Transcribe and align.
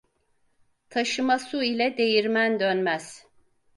Taşıma 0.89 1.39
su 1.39 1.63
ile 1.63 1.97
değirmen 1.97 2.59
dönmez. 2.59 3.25